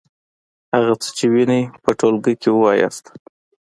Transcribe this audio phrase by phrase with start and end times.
[0.75, 2.81] هغه څه چې وینئ په ټولګي کې ووایئ.